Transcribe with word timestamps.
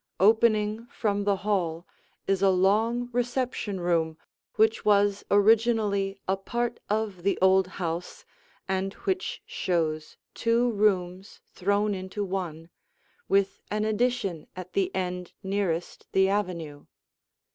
Opening 0.19 0.87
from 0.87 1.25
the 1.25 1.35
hall 1.45 1.85
is 2.25 2.41
a 2.41 2.49
long 2.49 3.09
reception 3.11 3.79
room 3.79 4.17
which 4.55 4.83
was 4.83 5.23
originally 5.29 6.17
a 6.27 6.35
part 6.35 6.79
of 6.89 7.21
the 7.21 7.37
old 7.39 7.67
house 7.77 8.25
and 8.67 8.95
which 9.05 9.43
shows 9.45 10.17
two 10.33 10.71
rooms 10.71 11.39
thrown 11.53 11.93
into 11.93 12.25
one, 12.25 12.71
with 13.29 13.61
an 13.69 13.85
addition 13.85 14.47
at 14.55 14.73
the 14.73 14.89
end 14.95 15.33
nearest 15.43 16.07
the 16.13 16.27
avenue. 16.29 16.87